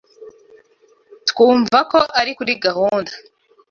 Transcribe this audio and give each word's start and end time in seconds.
Twumva 1.29 1.77
ko 1.91 1.99
ari 2.19 2.31
kuri 2.37 2.53
gahunda. 2.65 3.13